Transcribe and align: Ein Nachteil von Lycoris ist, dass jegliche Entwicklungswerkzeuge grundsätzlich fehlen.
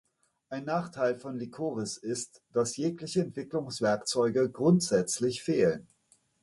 Ein 0.49 0.65
Nachteil 0.65 1.13
von 1.19 1.37
Lycoris 1.37 1.97
ist, 1.97 2.41
dass 2.53 2.75
jegliche 2.75 3.21
Entwicklungswerkzeuge 3.21 4.49
grundsätzlich 4.49 5.43
fehlen. 5.43 5.85